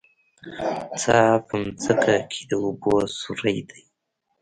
[1.01, 3.81] څا په ځمکه کې د اوبو سوری دی